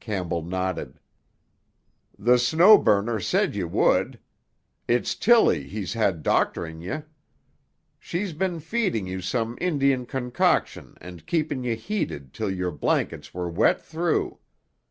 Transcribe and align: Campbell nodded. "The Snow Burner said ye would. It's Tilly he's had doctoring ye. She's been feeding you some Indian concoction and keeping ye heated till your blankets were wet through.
Campbell 0.00 0.40
nodded. 0.40 1.00
"The 2.18 2.38
Snow 2.38 2.78
Burner 2.78 3.20
said 3.20 3.54
ye 3.54 3.64
would. 3.64 4.18
It's 4.88 5.14
Tilly 5.14 5.64
he's 5.64 5.92
had 5.92 6.22
doctoring 6.22 6.80
ye. 6.80 7.02
She's 8.00 8.32
been 8.32 8.58
feeding 8.58 9.06
you 9.06 9.20
some 9.20 9.58
Indian 9.60 10.06
concoction 10.06 10.96
and 11.02 11.26
keeping 11.26 11.62
ye 11.62 11.74
heated 11.74 12.32
till 12.32 12.50
your 12.50 12.70
blankets 12.72 13.34
were 13.34 13.50
wet 13.50 13.82
through. 13.82 14.38